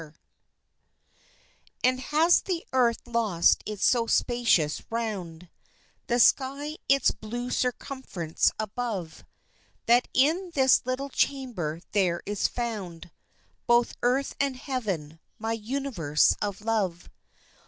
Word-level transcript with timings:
]And 1.83 1.99
has 1.99 2.41
the 2.41 2.65
earth 2.73 3.01
lost 3.05 3.61
its 3.67 3.85
so 3.85 4.07
spacious 4.07 4.81
round, 4.89 5.47
The 6.07 6.19
sky 6.19 6.77
its 6.89 7.11
blue 7.11 7.51
circumference 7.51 8.51
above, 8.57 9.23
That 9.85 10.07
in 10.11 10.53
this 10.55 10.83
little 10.87 11.09
chamber 11.09 11.81
there 11.91 12.23
is 12.25 12.47
found 12.47 13.11
Both 13.67 13.93
earth 14.01 14.35
and 14.39 14.55
heaven 14.57 15.19
my 15.37 15.53
universe 15.53 16.33
of 16.41 16.61
love! 16.61 17.07